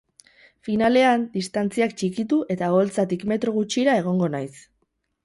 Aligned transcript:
Finalean, 0.67 1.25
distantziak 1.35 1.93
txikitu 1.99 2.39
eta 2.55 2.71
oholtzatik 2.79 3.27
metro 3.33 3.55
gutxira 3.59 3.99
egongo 4.03 4.31
naiz. 4.39 4.53